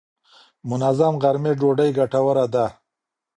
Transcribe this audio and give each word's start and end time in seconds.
منظم 0.69 1.13
غرمې 1.23 1.51
ډوډۍ 1.59 1.89
ګټوره 1.97 2.45
ده. 2.53 2.65